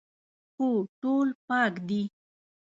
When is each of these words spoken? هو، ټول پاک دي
هو، 0.57 0.69
ټول 1.01 1.27
پاک 1.47 1.73
دي 1.87 2.01